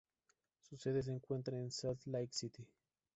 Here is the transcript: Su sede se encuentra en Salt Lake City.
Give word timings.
Su 0.63 0.77
sede 0.79 1.03
se 1.03 1.11
encuentra 1.11 1.59
en 1.59 1.69
Salt 1.69 2.07
Lake 2.07 2.29
City. 2.33 2.65